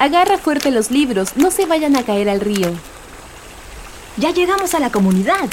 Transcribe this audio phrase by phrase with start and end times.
[0.00, 2.72] Agarra fuerte los libros, no se vayan a caer al río.
[4.16, 5.48] Ya llegamos a la comunidad.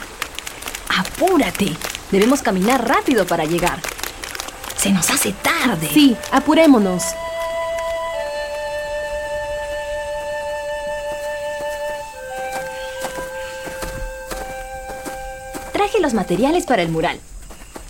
[0.90, 1.76] Apúrate.
[2.12, 3.80] Debemos caminar rápido para llegar.
[4.76, 5.88] Se nos hace tarde.
[5.94, 7.04] Sí, apurémonos.
[15.72, 17.20] Traje los materiales para el mural.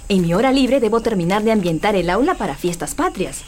[0.09, 3.41] En mi hora libre debo terminar de ambientar el aula para fiestas patrias.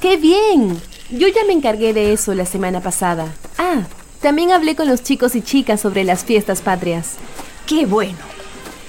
[0.00, 0.80] ¡Qué bien!
[1.10, 3.32] Yo ya me encargué de eso la semana pasada.
[3.58, 3.82] Ah,
[4.20, 7.16] también hablé con los chicos y chicas sobre las fiestas patrias.
[7.66, 8.18] ¡Qué bueno!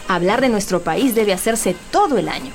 [0.08, 2.52] Hablar de nuestro país debe hacerse todo el año.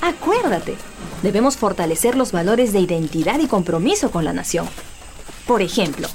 [0.00, 0.76] Acuérdate,
[1.22, 4.68] debemos fortalecer los valores de identidad y compromiso con la nación.
[5.46, 6.08] Por ejemplo,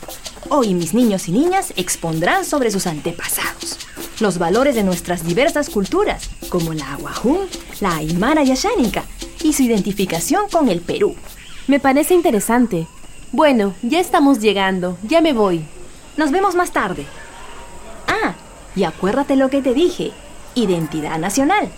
[0.50, 3.80] hoy mis niños y niñas expondrán sobre sus antepasados
[4.20, 7.48] los valores de nuestras diversas culturas, como la aguajún,
[7.80, 9.04] la aymara y ashánica,
[9.44, 11.16] y su identificación con el Perú.
[11.68, 12.88] Me parece interesante.
[13.34, 15.66] Bueno, ya estamos llegando, ya me voy.
[16.16, 17.06] Nos vemos más tarde.
[18.08, 18.36] Ah,
[18.74, 20.14] y acuérdate lo que te dije,
[20.56, 21.70] identidad nacional.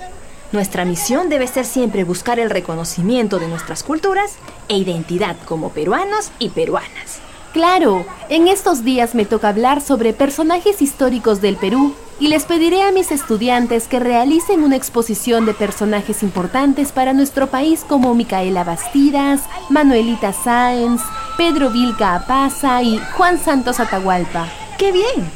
[0.52, 4.36] Nuestra misión debe ser siempre buscar el reconocimiento de nuestras culturas
[4.68, 7.20] e identidad como peruanos y peruanas.
[7.52, 12.84] Claro, en estos días me toca hablar sobre personajes históricos del Perú y les pediré
[12.84, 18.64] a mis estudiantes que realicen una exposición de personajes importantes para nuestro país como Micaela
[18.64, 21.02] Bastidas, Manuelita Sáenz,
[21.38, 24.50] Pedro Vilca Apaza y Juan Santos Atahualpa.
[24.78, 25.32] ¡Qué bien!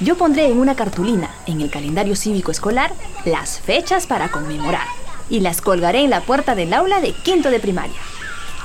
[0.00, 2.92] Yo pondré en una cartulina en el calendario cívico escolar
[3.24, 4.86] las fechas para conmemorar
[5.30, 7.98] y las colgaré en la puerta del aula de quinto de primaria.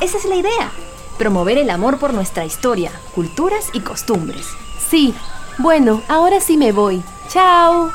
[0.01, 0.71] Esa es la idea
[1.17, 4.47] promover el amor por nuestra historia, culturas y costumbres.
[4.89, 5.13] Sí,
[5.57, 7.03] bueno, ahora sí me voy.
[7.27, 7.91] Chao.